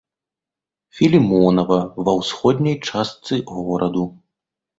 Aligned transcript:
Філімонава, 0.99 1.77
ва 2.07 2.11
ўсходняй 2.21 2.77
частцы 2.89 3.41
гораду. 3.53 4.03